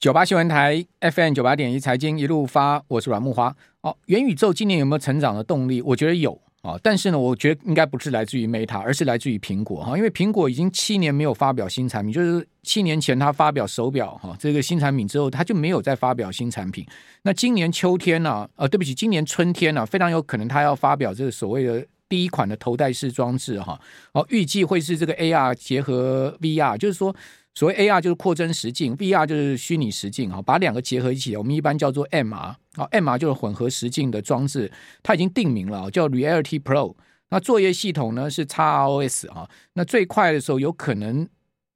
[0.00, 3.52] 九八新闻台 FM 九八点一财经一路发，我是阮木花。
[3.80, 5.82] 哦，元宇宙今年有没有成长的动力？
[5.82, 6.40] 我觉得有。
[6.62, 16.86] 啊，但是呢，我觉得应该不是来自于 Meta，而是来自于苹果哈，因为苹果已经七年没有发表新产品，就是七年前他发表手表哈这个新产品之后，他就没有再发表新产品。
[17.22, 23.80] 那今年秋天呢、呃，对不起，今年春天呢、非常有可能他要发表这个所谓的第一款的头戴式装置哈。
[24.12, 27.12] 哦，预计会是这个 AR 结合 VR，就是说。
[27.54, 32.56] 所谓 AR 就是扩增实境，VR 就是虚拟实境哈，把两个结合一起，我们一般叫做 MR 啊
[32.92, 34.70] ，MR 就是混合实境的装置，
[35.02, 36.94] 它已经定名了，叫 Reality Pro。
[37.30, 41.28] 那作业系统呢是 XROS 啊，那最快的时候有可能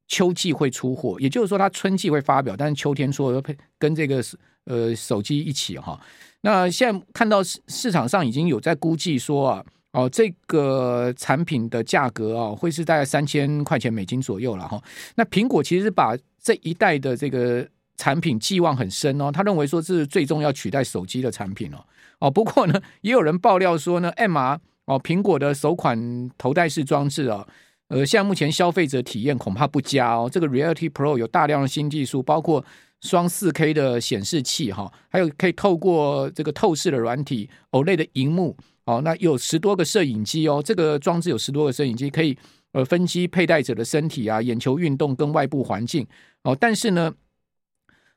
[0.07, 3.43] 秋季会出货，也就是说它春季会发表，但是秋天出货
[3.77, 4.23] 跟这个
[4.65, 5.99] 呃手机一起哈。
[6.41, 9.65] 那现在看到市市场上已经有在估计说啊。
[9.93, 14.81] 哦，这个产品的价格啊、哦，会是大概三千块钱美金左右了哈。
[15.15, 21.77] 那苹果其实把这一代的这个产品寄望很深哦，他认为说是最终要取代手机的产品哦。
[22.17, 27.47] 哦，不过呢，也有人爆料说呢，MR 哦，苹果的首款头戴式装置啊，
[27.89, 30.27] 呃，现在目前消费者体验恐怕不佳哦。
[30.27, 32.65] 这个 Reality Pro 有大量的新技术，包括
[33.01, 38.57] 双四 K 的显示器哈，还有可以透过这个透视的软体 OLED 的荧幕。
[38.85, 42.37] 哦，那有十多个摄影机哦，这个装置有十多个摄影机，可以
[42.73, 46.05] 呃分析佩戴者的身体啊、眼球运动跟外部环境
[46.41, 46.53] 哦。
[46.59, 47.13] 但是呢，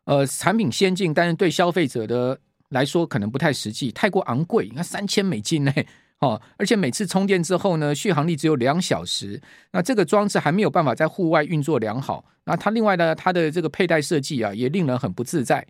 [0.06, 4.66] 呃，产品先进，但是对消费者的来说可能不太实际，太过昂贵。
[4.68, 5.72] 你看三千美金呢，
[6.18, 9.40] 哦，而且每次充电之后呢，续航力只有两小时。
[9.70, 12.24] 那这个装置还没有办法在户外运作良好。
[12.44, 15.64] 那它另外呢，它的这个佩戴设计啊，也令人很不自在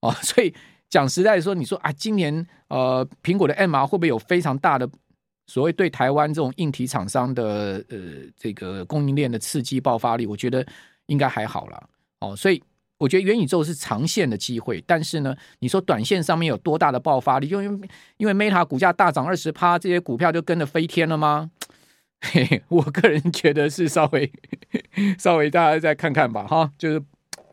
[0.00, 0.54] 哦，所以。
[0.90, 4.88] 讲实在说，你说啊，今年呃，苹果的 MR 会不会有非常大的
[5.46, 7.98] 所谓对台湾这种硬体厂商的呃
[8.36, 10.26] 这个供应链的刺激爆发力？
[10.26, 10.64] 我觉得
[11.06, 11.88] 应该还好了
[12.20, 12.36] 哦。
[12.36, 12.62] 所以
[12.98, 17.48] 我觉得元宇宙是长线的机会，但是呢，你说短线上面有多大的爆发力？
[17.48, 21.50] 因为因为 Meta 股价大涨二十趴，这些股票就跟着飞天了吗？
[22.22, 24.32] 嘿嘿，我个人觉得是稍微
[25.18, 27.02] 稍微大家再看看吧，哈，就是。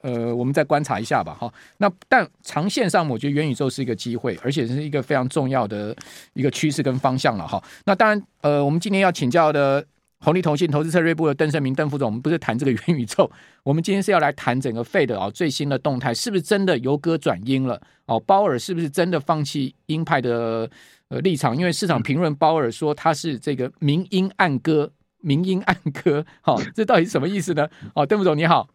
[0.02, 1.52] 呃，我们再观察一下吧，哈。
[1.78, 5.96] 那但长线上，我觉得元宇宙是一个机会，而且是一个非常重要的
[6.34, 7.64] 一个趋势跟方向了，哈。
[7.86, 9.86] 那当然，呃，我们今天要请教的
[10.20, 13.30] 红利投信投资策略部的邓胜明邓副总，我们不是谈这个元宇宙，
[13.64, 17.82] 我们今天是要来谈整个 Fed 啊最新的动态，是不是真的由鸽转鹰了？
[18.06, 20.70] 哦，鲍尔是不是真的放弃鹰派的
[21.10, 21.56] 呃立场？
[21.56, 24.92] 因为市场评论鲍尔说他是这个明鹰暗鸽，
[25.22, 27.68] 明鹰暗鸽，好，这到底是什么意思呢？
[27.94, 28.68] 哦，邓副总你好。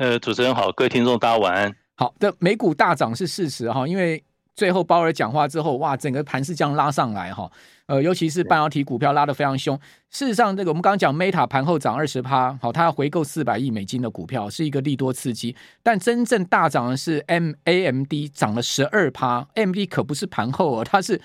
[0.00, 1.76] 呃，主持人好，各位听众大家晚安。
[1.96, 4.24] 好的，美股大涨是事实哈，因为
[4.54, 7.52] 最后鲍尔讲话之后，哇，整个盘势这样拉上来哈。
[7.84, 9.78] 呃，尤其是半导体股票拉得非常凶。
[10.08, 15.54] 事实上，这个我们刚刚讲 Meta 盘后涨二十趴，好，它要回购四百亿美金的股票，是一个利多刺激。
[15.82, 21.20] 但真正大涨的是 M A M D 涨了十二趴，M D 可不是盘后哦，它是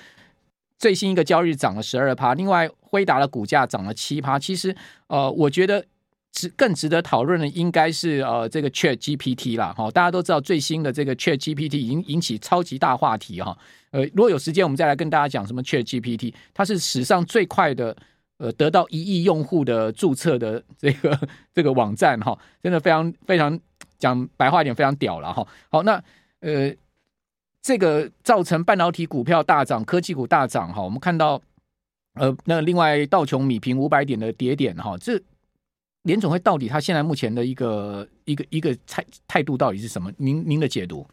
[0.78, 2.34] 最新一个交易日涨了十二趴。
[2.34, 4.38] 另外，辉达的股价涨了七趴。
[4.38, 4.76] 其实，
[5.08, 5.86] 呃，我觉得。
[6.36, 13.58] 值更值得讨论的应该是呃这个 Chat GPT 啦，哈，大家都知道最新的这个 Chat GPT 已经引起超级大话题哈，
[13.92, 17.96] 呃，如果有时间我们再来跟大家讲什么 Chat GPT，它是史上最快的
[18.38, 21.18] 呃得到一亿用户的注册的这个
[21.56, 23.58] 这个网站哈，真的非常非常
[23.98, 26.04] 讲白话一点非常屌了哈，好，那
[26.42, 26.70] 呃
[27.62, 31.42] 这个造成半导体股票大涨，科技股大涨哈，我们看到
[32.16, 35.18] 呃那另外道琼米平五百点的跌点哈，这。
[36.06, 40.14] 联总会到底他现在目前的一个一个一个态态度到底是什么？
[40.18, 41.06] 您您的解读？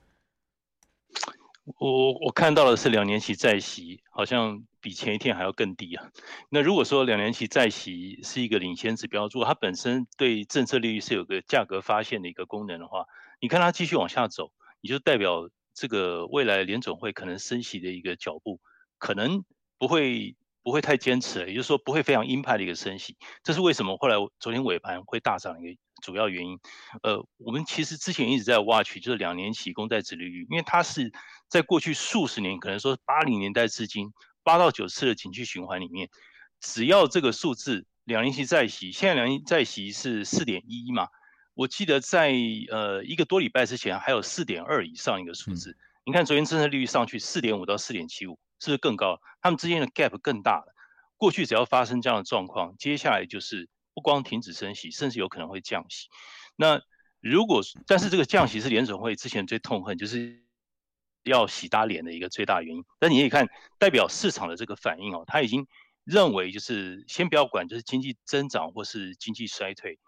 [1.79, 6.11] 我我看到的是两年期债息好像比前一天还要更低啊。
[6.51, 13.07] 那如果说两年期债息是一个领先指标，如果它本身对政策利率是有个价格发现的一个功能的话，
[13.41, 18.61] 你看它继续往下走，你就代表这个未来联总会可能升息的一个脚步
[18.99, 19.43] 可能
[19.79, 20.37] 不会。
[20.63, 26.59] 不会太坚持了，也就是说不会非常鹰派的一个升息，这是为什么后来昨天尾盘会大涨的一个主要原因。
[27.03, 31.13] 呃，我们其实之前一直在挖取，就是两年期公债殖利率，因为它是
[31.49, 34.13] 在过去数十年，可能说八零年代至今
[34.45, 36.09] 八到九次的景气循环里面，
[36.61, 41.09] 只要这个数字两年期债息，现在两年期债息是四点一嘛，
[41.55, 42.33] 我记得在
[42.71, 48.39] 呃一个多礼拜之前还有四点二以上一个数字，嗯、你看昨天政策利率上去四点五到四点七五。
[48.63, 49.21] 是不是更高？
[49.41, 50.73] 他们之间的 gap 更大了。
[51.17, 56.09] 过去只要发生这样的状况，接下来就是不光停止升息，甚至有可能会降息。
[56.55, 56.81] 那
[57.21, 60.45] 如果，但是这个降息是联准会之前最痛恨，就是
[61.25, 62.85] 要洗大脸的一个最大原因。
[62.99, 63.49] 但你可以看，
[63.79, 65.67] 代表市场的这个反应哦，他已经
[66.05, 69.99] 认为就是先不要管，就是经济增长或是经济衰退，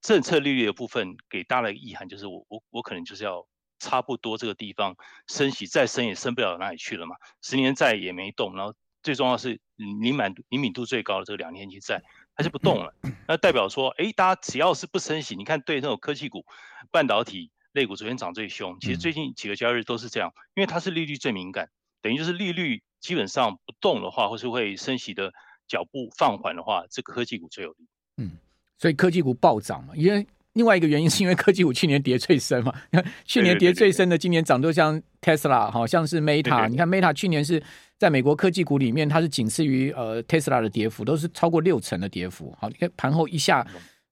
[0.00, 3.46] 政策利率的部分给大家的意涵就是我我我可能就是要
[3.78, 4.96] 差不多这个地方
[5.26, 12.02] 升息，再升也升不了哪里去了嘛，十年债也没动，然后最重要是灵满灵敏度最高的这个两年期债
[12.34, 12.94] 它就不动了，
[13.26, 16.44] 那代表说，哎，大家只要是不升息，你看对那种科技股、
[16.90, 21.70] 半导体类股昨天涨最凶，其实最近几个交易日都是这样，因为它是利率最敏感，
[22.02, 25.32] 等于就是利率基本上不动的话，或是会升息的
[25.66, 27.88] 脚步放缓的话，这个科技股最有利。
[28.16, 28.38] 嗯。
[28.78, 30.26] 所以科技股暴涨嘛，因为
[30.56, 32.72] 另外一个原因是因为科技股去年跌最深嘛。
[33.26, 36.66] 去年跌最深的，今年涨都像 Tesla，好像是 Meta。
[36.68, 37.62] 你看 Meta 去年是
[37.98, 42.56] 在美国科技股里面，它是仅次于呃 Tesla 的跌幅，都是超过六成的跌幅。
[42.58, 43.66] 好，你看盘后一下，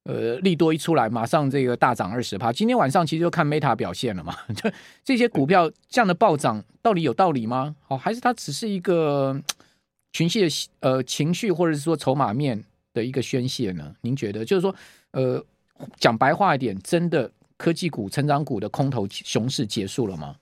[0.05, 2.53] 呃利多一出来，马上这个大涨二十趴。
[2.53, 4.37] 今天晚上其实就看 Meta 表现了嘛。
[4.55, 4.71] 这
[5.03, 7.75] 这些股票这样的暴涨，到底有道理吗？
[7.81, 9.41] 好，还是它只是一个
[10.13, 10.49] 群系的
[10.81, 12.63] 呃情绪，或者是说筹码面？
[12.93, 13.93] 的一个宣泄呢？
[14.03, 14.73] 您觉得就是说，
[15.11, 15.45] 呃，
[15.99, 20.37] 讲白话一点，真的科技股、成长股的空头熊市结束了吗？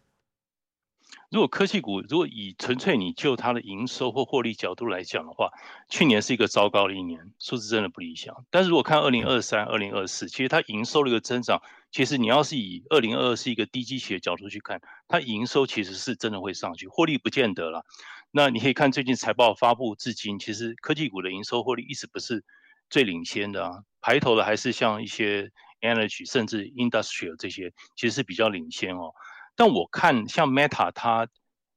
[1.31, 5.51] 如果科技股如果以纯粹你就它的营收或获利角度来讲的话，
[5.89, 8.45] 去年是一个糟糕的一年，数字真的不理想。
[8.51, 17.87] 但是如果看二零二三、二零二四，其实它营收的一个增长，其实你要是以二零二二是一个低基期的角度去看，它营收其实是真的会上去，获利不见得了。
[18.31, 22.45] 那你可以看最近财报发布至今，其实科技股的营收获利一直不是
[22.91, 25.51] 最领先的啊，排头的还是像一些
[25.81, 29.15] energy 甚至 industrial 这些，其实是比较领先哦。
[29.57, 31.29] 但我看像 Meta 它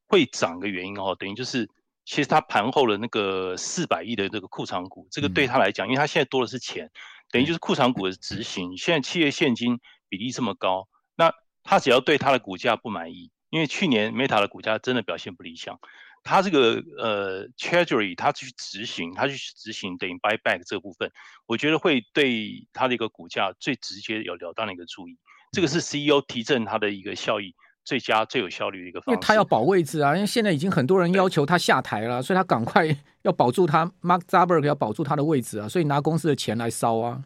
[0.08, 1.70] 会涨的原因哦，等于就是
[2.04, 6.92] 其实它盘后的那个四百亿的这个库藏股，这个对它来讲，因为它现在多的是钱，
[7.32, 8.78] 等于就是库藏股的执行。
[8.78, 9.80] 现在企业现金
[10.10, 11.34] 比例这么高，那
[11.64, 15.80] 它只要对它的股价不满意，因为去年 Meta 的股价真的表现不理想。
[16.26, 21.12] 他这个呃，Treasury 他去执行，他去执行等于 buy back 这部分，
[21.46, 25.18] 我觉得会对他的一个股价最直接有了当的一个注意。
[25.52, 29.16] 这个是 CEO 提振他的一个效益最佳、最有效率的一个方式。
[29.16, 32.86] 因为他要保位置啊，因为现在已经很多人要求他下台了，所以他赶快
[33.22, 37.24] 要保住他 Mark Zuckerberg 要保住他的位置啊，所以拿公司的钱来烧啊。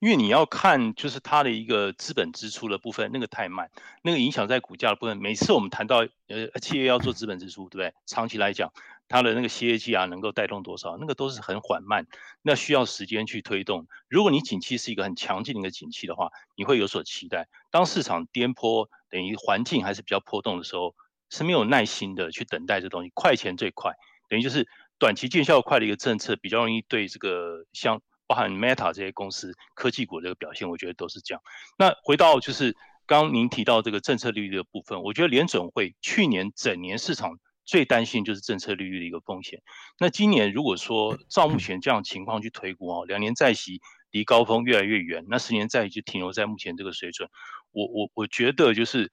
[0.00, 3.68] 因为你要看，就是它的一个资本支出的部分，那个太慢，
[4.02, 5.16] 那个影响在股价的部分。
[5.18, 7.92] 每次我们谈到呃企业要做资本支出，对不对？
[8.06, 8.72] 长期来讲，
[9.08, 10.96] 它的那个 CAG 啊，能够带动多少？
[10.98, 12.06] 那个都是很缓慢，
[12.42, 13.88] 那需要时间去推动。
[14.08, 17.48] 如果你景气是一个很强劲的一个景气的话，你会有所期待。
[17.72, 20.94] 当市场颠簸，等于环境还是比较波动的时候，
[21.28, 23.10] 是没有耐心的去等待这东西。
[23.14, 23.94] 快钱最快，
[24.28, 24.68] 等于就是
[25.00, 28.00] 短期见效快的一个政策，比较容易对这个像。
[28.28, 31.42] 包含 Meta 这些公司科技股这个表现，我觉得都是这样。
[31.78, 32.76] 那回到就是
[33.06, 39.62] 刚刚您提到这个政策利率的部分，我觉得联准会去年整年市场最担心就是政策利率的一个风险。
[39.98, 43.80] 那今年如果说照目前这样情况去推估哦，两年债息
[44.10, 47.30] 离高峰越来越远，那十年债就停留在目前这个水准，
[47.72, 49.10] 我我我觉得就是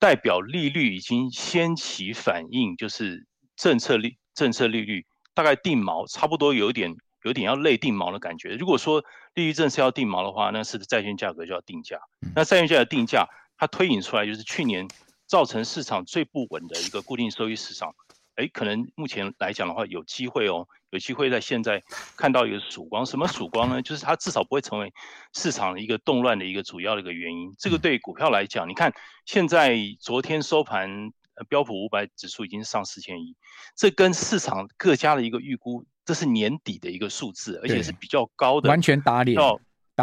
[0.00, 6.96] 代表利率已经先起反应，就是政策利政策利率大概定锚，差不多有点。
[7.26, 8.50] 有点要累定锚的感觉。
[8.54, 11.98] 如果说利率政策要定锚的话，那是债券价格就要定价。
[12.36, 13.28] 那债券价格定价，
[13.58, 14.86] 它推引出来就是去年
[15.26, 17.96] 造成市场最不稳的一个固定收益市场。
[18.36, 21.82] 哎，可能目前来讲的话，有机会哦，有机会在现在
[22.16, 23.04] 看到一个曙光。
[23.04, 23.82] 什么曙光呢？
[23.82, 24.92] 就是它至少不会成为
[25.34, 27.52] 市场的一个动乱的一个主要的一个原因。
[27.58, 28.92] 这个对股票来讲，你看
[29.24, 31.10] 现在昨天收盘，
[31.48, 33.34] 标普五百指数已经上四千一，
[33.74, 35.84] 这跟市场各家的一个预估。
[36.06, 39.38] 这是年底的一个数字，而且是比较高的，完全打脸。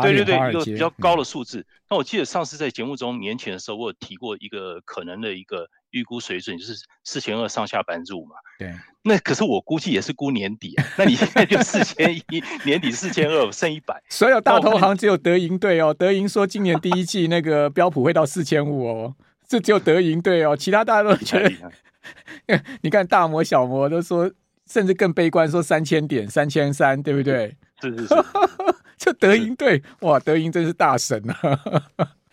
[0.02, 1.60] 对对对，一个比较高的数字。
[1.60, 8.36] 嗯、那我记得上次在节目中年前的时候，我有提过一个可能的一个预估水准，就是四千二上下百分之五嘛。
[8.58, 8.74] 对。
[9.04, 10.86] 那可是我估计也是估年底啊。
[10.98, 14.02] 那你现在就四千一， 年底四千二，剩一百。
[14.10, 19.16] 所有大投行只有德银对哦，德银说今年第一季那个标普会到四千五哦，
[19.48, 21.38] 这只有德银对哦，其他大家都觉
[22.48, 24.32] 得， 你看大摩小摩都说。
[24.70, 27.56] 甚至更悲观，说三千点、三千三，对不对？
[27.82, 28.16] 是是是，
[28.98, 31.62] 这德银对，哇，德银真是大神啊！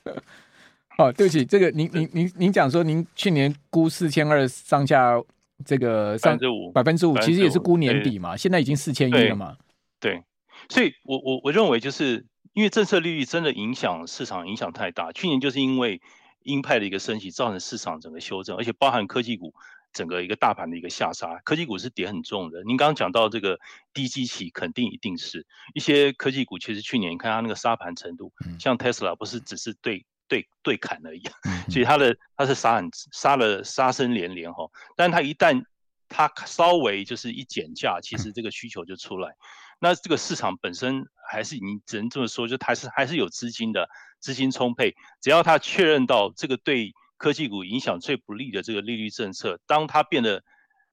[0.98, 5.20] 哦，对不起，这个您您您您讲说，您去年估四千二上下，
[5.64, 9.56] 这个百分之五，百分之五，其实也是估年底嘛，现在已经四千一了嘛。
[9.98, 10.22] 对，
[10.68, 16.00] 所以我我我认为，就是因为政策利率真的影响市场影响太大，去年就是因为
[16.44, 19.52] 鹰派的一个升息，造成市场整个修正，而且包含科技股。
[19.92, 22.62] 整个一个大盘的一个下杀，科技股是跌很重的。
[22.64, 23.58] 您刚刚讲到这个
[23.92, 26.58] 低基期，肯定一定是一些科技股。
[26.58, 31.22] 其实去年你看它那个杀盘程度，像 Tesla 不是只是对对对砍而已，
[31.68, 34.70] 所以它的它是杀很杀了杀声连连哈。
[34.96, 35.62] 但它一旦
[36.08, 39.34] 它稍微就是一减价，其实这个需求就出来。
[39.80, 44.94] 那这个市场本身还是你只能这么说，就还是还是有资金的，资金充沛。
[45.20, 50.42] 只要它确认到这个对科技股影响最不利的这个利率政策，当它变得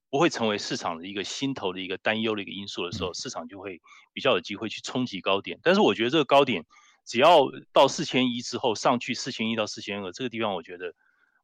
[0.10, 3.79] 不会成为市场的一个心头的一个担忧的一个因素的时候，市场就会
[4.12, 5.57] 比较有机会去冲击高点。
[5.63, 6.65] 但是我觉得这个高点
[7.05, 10.93] 只要到四千一之后上去四千一到四千二这个地方，我觉得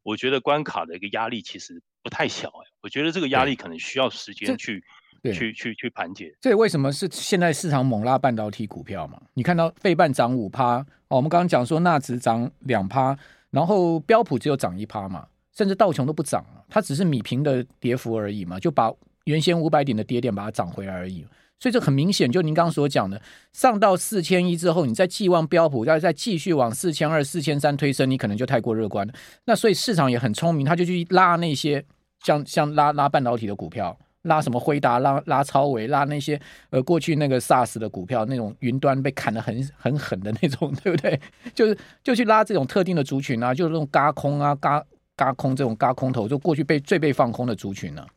[0.04, 4.84] 我觉得关卡的一个压力其实不太小哎，我觉得这个压力可能需要时间去。
[5.22, 9.22] 对，去去去盘解，这为什么是现在市场猛拉半导体股票嘛？
[9.36, 13.18] 你看到费半涨五趴哦，我们刚刚讲说纳指涨两趴，
[13.54, 18.92] 然后标普只有涨一趴嘛，甚至道琼都不涨，它只是米平的跌幅而已嘛，就把
[19.26, 21.24] 原先五百点的跌点把它涨回来而已。
[21.60, 23.22] 所以这很明显，就您刚刚所讲的，
[23.54, 29.14] 上到四千一之后，你再寄望标普要再继续往四千二、四千三推升，你可能就太过乐观了。
[29.46, 31.86] 那所以市场也很聪明，他就去拉那些
[32.26, 33.96] 像像拉拉半导体的股票。
[34.24, 36.40] 拉什么辉达，拉拉超微，拉那些
[36.70, 41.20] 呃过去那个 SaaS 的股票，那种云端被砍得很很狠的那种， 对不对？
[41.54, 44.84] 就是就去拉这种特定的族群啊，就是那种嘎空啊、嘎
[45.16, 48.08] 嘎空这种嘎空头，就过去被最被放空的族群呢、啊。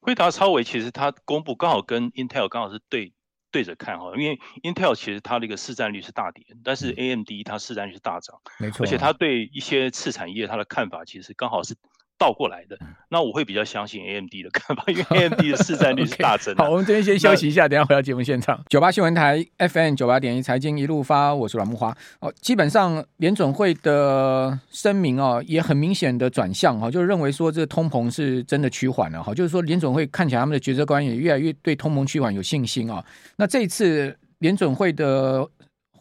[0.00, 3.12] 辉达超微其实它公布刚好跟 Intel 刚好是对
[3.50, 11.74] 对着看哈，因为 Intel 其实它的一个市占率是大跌，但是 AMD 它市占率是大涨，没错，而且它对一些次产业它的看法其实刚好是。
[12.16, 12.78] 倒过来的，
[13.08, 16.54] 那我会比较相信 AMD 的看法，因为 AMD 的市占率是 大增。
[16.54, 18.62] okay, 好，我们这边先休息一下，等下回到节目现场。
[18.68, 21.94] 九八新闻台 FM 九八点一财经一路发，我是阮木花。
[22.20, 33.04] 哦，基本上联准会的声明哦，也很明显的转向哈，就是认为说这个通膨是真的趋缓了哈，就是说联准会看起来他们的决策官也越来越对通膨趋缓有信心啊。
[33.36, 35.48] 那这一次联准会的。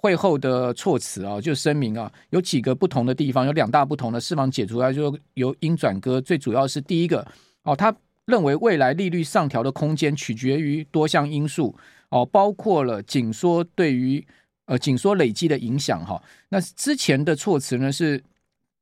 [0.03, 6.19] 会后的措辞啊，就声明啊，有几个不同的地方，有两大不同的，市场解读来就由鹰转鸽。
[6.19, 7.25] 最主要是第一个
[7.63, 7.95] 哦，他
[8.25, 11.73] 认为未来利率上调的空间取决于多项因素
[12.09, 14.21] 哦，包括了紧缩对于
[14.65, 16.21] 呃紧缩累积的影响哈。
[16.49, 18.21] 那之前的措辞呢是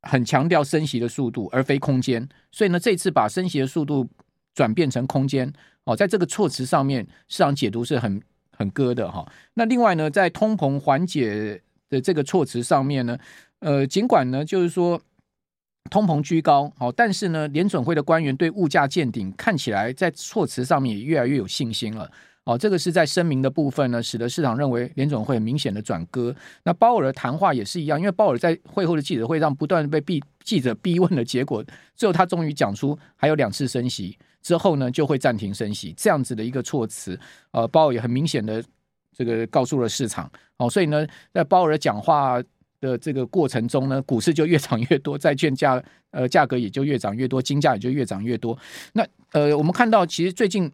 [0.01, 4.10] 很强调升息的速度而非空间，所以呢这次把升息的速度
[4.56, 8.20] 转变成空间哦，在这个措辞上面市场解读是很。
[8.62, 13.18] 很割的哈，那另外呢，在通膨缓解的这个措辞上面呢，
[13.60, 15.01] 呃，尽管呢就是说
[15.89, 22.10] 通膨居高，好，但是呢，联准会的官员对物价见顶看起来在措辞上面也越来越有信心了，
[22.44, 26.34] 哦，这个是在声明的部分呢，使得市场认为联准会明显的转割。
[26.63, 31.65] 那鲍尔的谈话也是一样，因为鲍尔在会后的记者会上不断被逼记者逼问的结果，
[31.96, 34.18] 最后他终于讲出还有两次升息。
[34.42, 37.20] 之后呢，就会暂停升息，这样子的一个措辞，
[37.52, 38.64] 呃，鲍尔也很明显的
[39.16, 42.42] 这个告诉了市场，哦，所以呢，在鲍尔讲话
[42.80, 48.58] 的这个过程中呢，股市就越涨越多，债券价呃价格也就越涨越多，金价也就越涨越多。
[48.94, 50.72] 那呃，我们看到其实最近。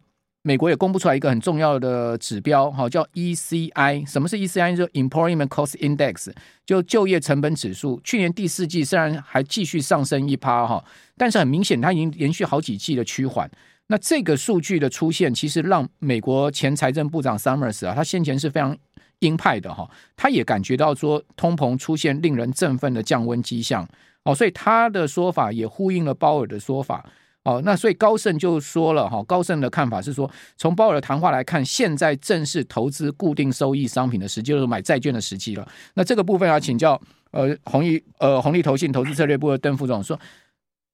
[0.47, 4.09] 美国也公布出来一个很重要的指标，哈，叫 ECI。
[4.09, 4.77] 什么是 ECI？
[4.77, 6.31] 就是 Employment Cost Index，
[6.65, 7.99] 就就业成本指数。
[8.01, 10.81] 去年第四季虽然还继续上升一趴，哈，
[11.17, 13.51] 但是很明显它已经连续好几季的趋缓。
[13.87, 18.73] 那这个数据的出现，其实让美国前财政部长 Summers 啊，他先前是非常
[19.19, 23.85] 鹰派的，哈，他也感觉到说通膨出现令人振奋的降温迹象，
[24.23, 27.05] 哦，所以他的说法也呼应了鲍尔的说法。
[27.47, 35.65] 哦，那所以高盛就说了哈，高盛的看法是说，从鲍尔的谈话来看，现在正是投资固定收益商品的时机，就是买债券的时机了。
[35.93, 37.01] 那这个部分要请教
[37.31, 40.19] 呃弘毅呃红利投信投资策略部的邓副总说，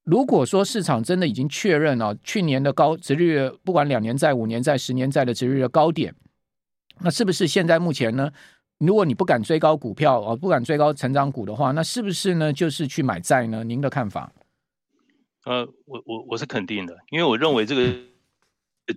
[0.03, 6.13] 如果说市场真的已经确认了去年的高值率，不管两年债、五年债、十年债的值率的高点，
[7.00, 8.29] 那是不是现在目前呢？
[8.77, 12.53] 如果你不敢追高股票哦，不敢追高成长股的话，那是不是呢？
[12.53, 13.63] 就是去买债呢？
[13.63, 14.31] 您的看法？
[15.45, 17.93] 呃，我我我是肯定的，因为我认为这个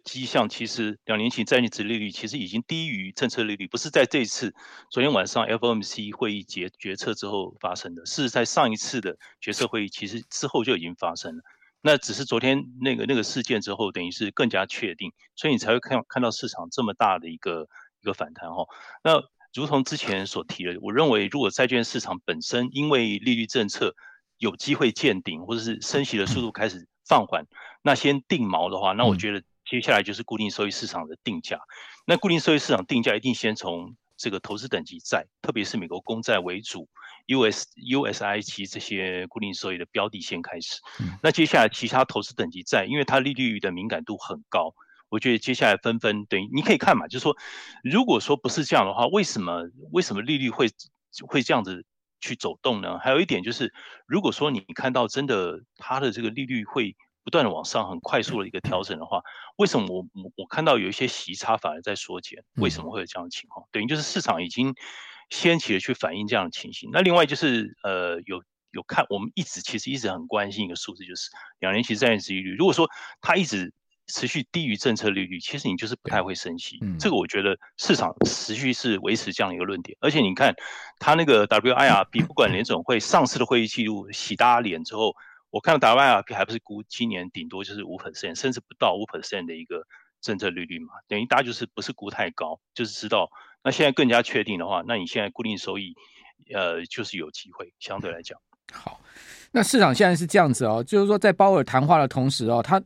[0.04, 4.54] 迹象其实两年期债券殖利率其实已经低于政策利率，不是在这一次
[4.90, 11.42] 昨天晚上 FOMC 会议决决策之后发生的，是在上一次的决策会议其实之后就已经发生了。
[11.82, 17.68] 那只是昨天那个那个事件之后，等于是更加确定，所以你才会看看到市场这么大的一个
[18.02, 18.66] 一个反弹哈。
[19.04, 19.22] 那
[19.52, 23.94] 如同之前所提的，我认为如果债券市场本身因为利率政策，
[24.38, 27.46] 有机会见顶，或者是升息的速度开始放缓，
[27.82, 31.58] 那先定锚的话，那我觉得接下来就是固定收益市场的定价。
[32.06, 36.88] 那固定收益市场定价一定先从这个投资等级债，特别是美国公债为主
[37.28, 40.80] ，US USI 其这些固定收益的标的先开始。
[41.22, 44.74] 那接下来其他投资等级债，因为它利率的敏感度很高，
[45.08, 47.36] 我觉得接下来纷纷等于你可以看嘛，就是说，
[47.82, 49.62] 如果说不是这样的话，为什么
[49.92, 50.68] 为什么利率会
[51.26, 51.84] 会这样子？
[52.20, 52.98] 去走动呢？
[52.98, 53.72] 还有一点就是，
[54.06, 59.22] 如果说你看到真的它的这个利率会不断的往上很快速的一个调整的话，
[59.56, 62.44] 为什么我我我看到有一些息差反而在缩减？
[62.54, 63.66] 为什么会有这样的情况？
[63.72, 64.74] 等于就是市场已经
[65.28, 66.90] 先期的去反映这样的情形。
[66.92, 72.54] 那另外就是呃有有看我们一直其实一直很关心一个数字，就是两年期债券收益率。
[72.54, 72.88] 如果说
[73.20, 73.74] 它一直
[74.06, 76.78] 持续低于政策利率，其实你就是不太会升息。
[76.80, 79.96] 嗯，这个我觉得市场持续是维持这样一个论点。
[80.00, 80.54] 而且你看
[80.98, 85.14] 它那个 WIRP，不管联总会上次的会议记录洗大家脸之后，
[85.50, 89.82] 我看到 WIRP 还不是估今年顶多就是五 percent，甚至不到五 percent 的一个
[90.20, 93.28] 政策利率嘛，等于大家就是不是估太高，就是知道。
[93.64, 95.96] 那现在更加确定的话，那你现在固定收益，
[96.54, 98.38] 呃，就是有机会相对来讲。
[98.72, 99.00] 好，
[99.50, 102.80] 那市场现在是这样子哦，就是说在鲍尔谈话的同时哦，他。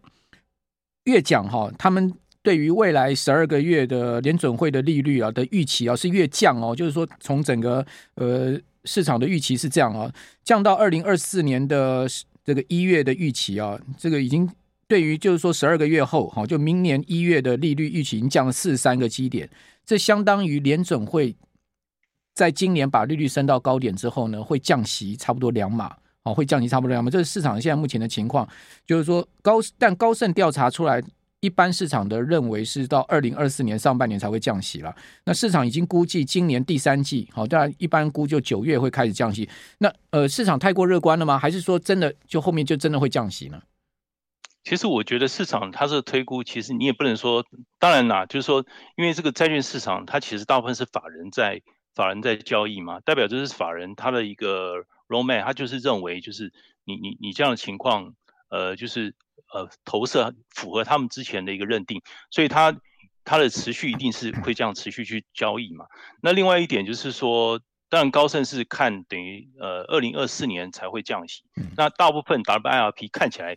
[1.11, 2.13] 越讲哈，他们
[2.43, 10.11] 对于未来十二个月的联准会的利率啊的预期啊是越降哦，就是说从整个呃市场的预期是这样啊，
[10.43, 12.07] 降到二零二四年的
[12.45, 14.49] 这个一月的预期啊，这个已经
[14.89, 19.51] 对于就是说十二个月后哈，就明年一月的利率预期已经降了四十三个基点，
[19.85, 21.37] 这相当于联准会
[22.35, 25.95] 在今年把利率升到高点之后呢，会降息差不多两码。
[26.25, 28.47] 哦，会降息差不多两码，这是市场现在目前的情况。
[28.87, 31.03] 就是说高，但高盛调查出来，
[31.41, 34.95] 一般市场的认为是到二零二四年上半年才会降息了。
[35.25, 39.49] 那市场已经估计今年第三季，好，当然一般估就九月会开始降息。
[39.79, 41.39] 那呃，市场太过乐观了吗？
[41.39, 43.63] 还是说真的就后面就真的会降息呢？
[44.63, 47.43] 其实我觉得市场它是推估，其实你也不能说，
[47.79, 48.63] 当然啦，就是说，
[48.99, 51.63] 因为这个债券市场它其实大部分是法人在
[51.95, 54.85] 法人在交易嘛，代表就是法人他的一个。
[55.11, 56.53] Roman 他就是认为，就是
[56.85, 58.15] 你你你这样的情况，
[58.49, 59.17] 呃，就是
[59.53, 62.01] 呃投射符合他们之前的一个认定，
[62.31, 62.81] 所以他
[63.25, 65.87] 他的持续一定是会这样持续去交易嘛。
[66.23, 71.43] 那另外一点就是说，当然高盛是看等于呃二零二四年才会降息，
[71.77, 73.57] 那大部分 WIRP 看起来，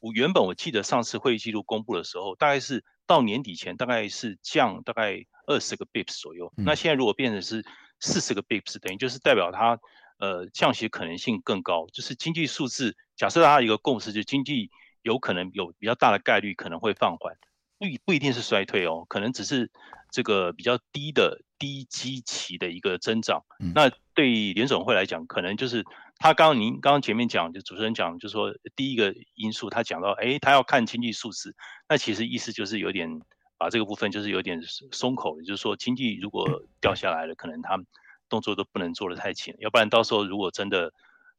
[0.00, 7.64] 我原本我记得上次会议记录公布的时候，大概是到年底前大概是降大概二十个 bips 左右，那现在如果变成是
[8.00, 9.78] 四十个 bips，等于就是代表它。
[10.20, 12.94] 呃，降息可能性更高，就是经济数字。
[13.16, 17.34] 假设大家一个共识，就是经济有可能有比较大的概率可能会放缓，
[17.78, 19.70] 不不一定是衰退哦，可能只是
[20.10, 23.42] 这个比较低的低基期的一个增长。
[23.60, 25.82] 嗯、那对于联总会来讲，可能就是
[26.18, 31.56] 他刚刚您刚刚前面讲，就主持人讲，就是说第一个因素，他讲到，哎，他要看经济数字，
[31.88, 33.08] 那其实意思就是有点
[33.56, 34.60] 把这个部分就是有点
[34.92, 37.82] 松口，也就是说经济如果掉下来了，可能他。
[38.30, 40.90] 动作都不能做的太轻，要不然到时候如果真的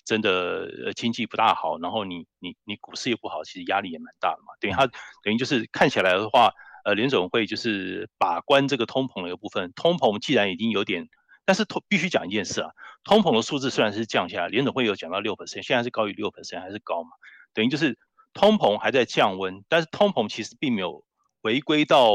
[0.05, 4.53] 真的呃经济不大好，然后你你你股市也不好，其实压力也蛮大的嘛。
[4.59, 4.85] 等于它
[5.23, 9.71] 等于就是看起来的话，呃，联总会就是把关这个通膨的一个部分。
[9.75, 11.09] 通膨既然已经有点，
[11.45, 12.71] 但是通必须讲一件事啊，
[13.03, 17.11] 通膨的数字虽然是降下来，联总会有讲到六 percent，现在是高于六 percent 还是高嘛？
[17.53, 17.97] 等于就是
[18.33, 21.03] 通膨还在降温，但是通膨其实并没有
[21.41, 22.13] 回归到。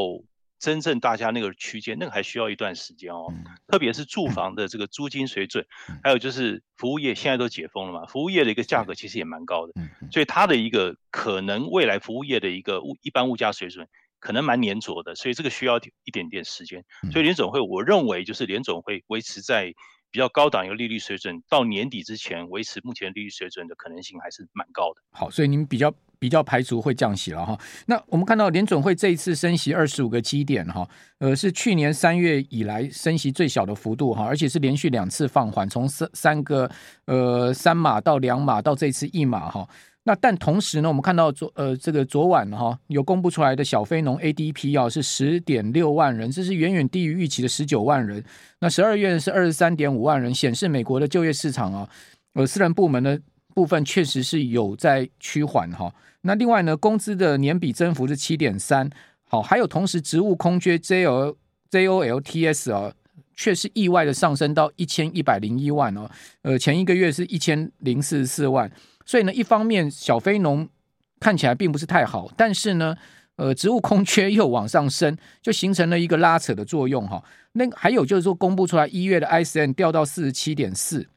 [0.59, 3.33] 真正大家那个区间，那个还需要一段时间哦。
[3.69, 5.66] 特别是住房的这个租金水准，
[6.03, 9.73] 还有就是服务业现在都解封了嘛，服务业的一个价格其实也蛮高的，
[10.11, 13.87] 所以它的一个可能未来服务业的一个物一般物价水准
[14.19, 16.85] 可能蛮粘着的，所以这个需要一点点时间。
[17.12, 19.75] 所以联总会，我认为就是联总会维持在
[20.11, 25.03] 比较高档一个利率水准，到年底之前维持目前利率水准的可能性还是蛮高的。
[25.12, 25.95] 好，所以您比较。
[26.18, 36.70] 比较排除会降息了哈，那我们看到联准会这一次升息二十五个基点哈，呃是去年三月以来升息最小的幅度哈，而且是连续两次放缓，从三三个
[37.07, 39.68] 呃三码到两码到这次一码哈，
[40.05, 48.24] 那但同时呢，我们看到昨呃这个昨晚哈有公布出来的小非农 ADP 啊是十点六万人，这是远远低于预期的十九万人，
[48.61, 51.88] 那十二月是二十三点五万人，显示美国的就业市场啊，
[52.35, 53.20] 呃私人部门的。
[53.57, 55.90] 部分确实是有在趋缓哈，
[56.21, 58.90] 那另外呢，工资的年比增幅是七点三，
[59.25, 61.35] 好，还有同时职务空缺 J O
[61.71, 62.92] J O L T S 啊，
[63.35, 66.07] 却是意外的上升到一千一百零一万哦，
[66.42, 68.71] 呃，前一个月是一千零四十四万，
[69.07, 70.69] 所以呢，一方面小非农
[71.19, 72.95] 看起来并不是太好，但是呢，
[73.37, 77.25] 呃，职务空缺又往上升，就形成了一个拉扯的作用哈。
[77.53, 81.09] 那还有就是说，公布出来一月的 I S M 掉到四十七点四。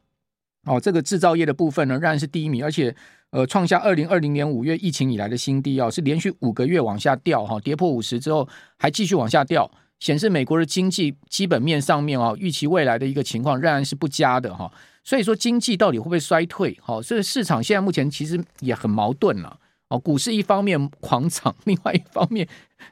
[0.66, 2.96] 哦，这个制造业的部分呢，仍然是低迷，而且
[3.32, 9.70] 呃，创下二零二零年五月疫情以来的新低哦，是连续五个月往下掉哈，跌破五十之后还继续往下掉，
[10.00, 14.72] 显示美国的经济基本面上面啊，预期未来的一个情况仍然是不佳的哈。
[15.04, 16.78] 所以说经济到底会不会衰退？
[16.82, 19.58] 哈，所以市场现在目前其实也很矛盾了
[19.90, 19.98] 哦。
[19.98, 22.48] 股市一方面狂涨， 另外一方面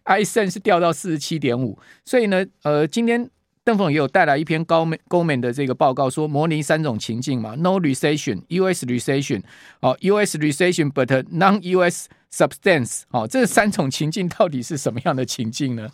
[0.06, 3.30] ，ISM 是掉到四十七点五，所以呢，呃，今天。
[3.68, 8.86] 邓凤也有带来一篇高美高美的这个报告，说模拟三种情境嘛，No recession, U.S.
[8.86, 9.44] recession，
[9.82, 10.38] 哦，U.S.
[10.38, 12.08] recession but non-U.S.
[12.32, 15.90] substance，哦，这三种情境到底是什么样的情境呢？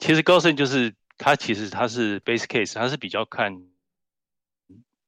[0.00, 3.62] 其实高盛就是他，其实他是 base case，他是比较看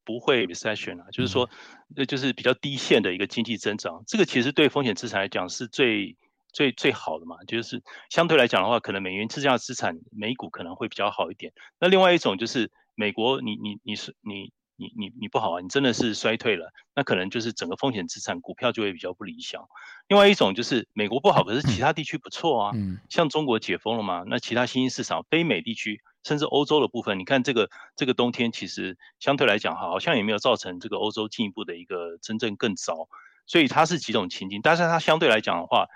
[0.05, 1.51] 不会 recession 啊，就是说，
[1.97, 4.05] 那就是比较低线的一个经济增长。
[4.07, 6.17] 这个其实对风险资产来讲是最
[6.57, 11.53] 最最好的嘛，就是相对来讲的话，可能美元质价资产美股可能会比较好一点。
[11.79, 14.53] 那另外一种就是美国你，你你你是你。
[14.79, 19.67] 你你你不好啊，你真的是衰退了，那可能就是整个风险资产股票就会比较不理想。
[20.07, 33.09] 另外一种就是美国不好，可是其他地区不错啊，嗯，像中国解封了嘛，那其他新兴市场、非美地区，甚至欧洲的部分，你看这个这个冬天其实相对来讲好像也没有造成这个欧洲进一步的一个真正更糟，
[33.47, 35.87] 所以它是几种情境，但是它相对来讲的话，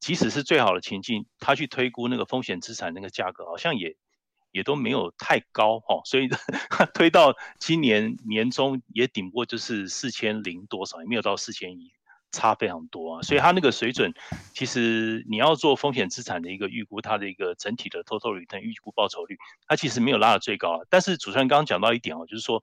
[0.00, 3.94] 即使是最好的情境，他去推估那个风险资产那个价格，好像也。
[4.52, 6.28] 也都没有太高哈，所以
[6.92, 11.92] 推到今年年中也顶不过就是四千零多少，也没有到四千一，
[12.32, 13.22] 差非常多啊。
[13.22, 14.12] 所以它那个水准，
[14.52, 20.80] 其实你要做风险资产的一个预估，它的一个整体的 total return 预估报酬率，它其实没有拉到最高。
[20.90, 22.60] 但是主持人刚刚讲到一点哦，就是说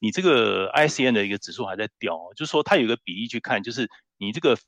[0.00, 4.58] 你这个 ICN 的一个指数还在掉，就是说它有一个比例去看，就是你这个。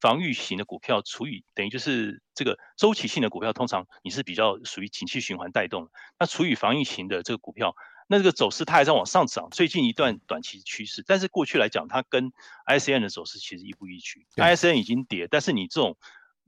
[0.00, 5.90] 防御型的股票除以等于就是这个周期性的股票，通常你是比较属于景气循环带动的。
[6.18, 7.74] 那除以防御型的这个股票，
[8.08, 11.04] 那这个走势它还在往上涨，最近一段短期趋势。
[11.06, 12.32] 但是过去来讲，它跟
[12.66, 14.26] ISN 的走势其实亦步亦趋。
[14.36, 15.96] ISN 已经跌，但是你这种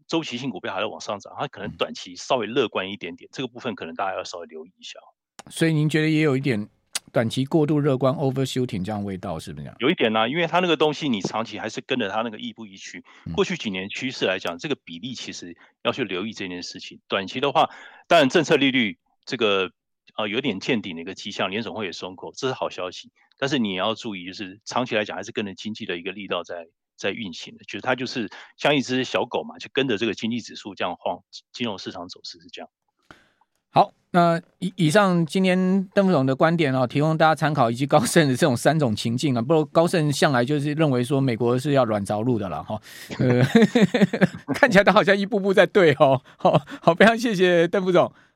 [0.07, 3.29] 周期性股票还在往上涨，它可能短期稍微乐观一点点。
[3.33, 4.99] 这个部分可能大家要稍微留意一下。
[5.51, 6.69] 所以您觉得也有一点？
[7.13, 9.77] 短期过度乐观，overshooting 这样味道是不是这样？
[9.81, 13.05] 有一点呢、啊，因为它那个东西你长期还是跟着它那个亦步亦趋。
[13.35, 17.01] 过去几年趋势来讲，这个比例其实要去留意这件事情。
[17.09, 17.69] 短期的话，
[18.09, 19.71] 当然政策利率这个
[20.17, 23.13] 呃有点见顶的一个迹象，联总会也松口，这是好消息。
[23.37, 31.19] 但是你也要注意，就是长期来讲还是跟着经济的一个力道在在运行的，就是它就是像一只小狗嘛，就跟着这个经济指数这样晃，
[31.53, 32.71] 金融市场走势是这样。
[33.73, 39.41] 好，那以以上今天邓副总的观点哦，提供大家参考，以及高盛的这种三种情境啊。
[39.41, 42.79] 不过高盛向来就是认为说美国是要软着陆的了哈，
[43.19, 43.43] 呃，
[44.55, 46.21] 看起来他好像一步步在对哦。
[46.37, 48.13] 好好，非常谢谢邓副总。